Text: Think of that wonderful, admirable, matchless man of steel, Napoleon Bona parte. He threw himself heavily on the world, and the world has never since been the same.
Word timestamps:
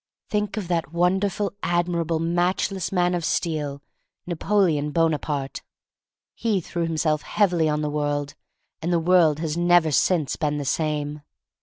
Think 0.31 0.57
of 0.57 0.67
that 0.67 0.91
wonderful, 0.91 1.53
admirable, 1.61 2.17
matchless 2.17 2.91
man 2.91 3.13
of 3.13 3.23
steel, 3.23 3.83
Napoleon 4.25 4.89
Bona 4.89 5.19
parte. 5.19 5.61
He 6.33 6.59
threw 6.59 6.87
himself 6.87 7.21
heavily 7.21 7.69
on 7.69 7.81
the 7.83 7.87
world, 7.91 8.33
and 8.81 8.91
the 8.91 8.97
world 8.97 9.37
has 9.37 9.55
never 9.57 9.91
since 9.91 10.35
been 10.37 10.57
the 10.57 10.65
same. 10.65 11.21